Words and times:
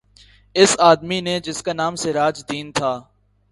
اس 0.55 0.71
آدمی 0.81 1.19
نے 1.21 1.39
جس 1.39 1.61
کا 1.63 1.73
نام 1.73 1.95
سراج 1.95 2.35
دین 2.49 2.71
تھا 2.71 2.93